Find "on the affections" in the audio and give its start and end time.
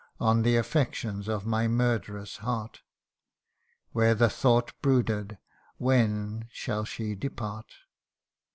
0.19-1.27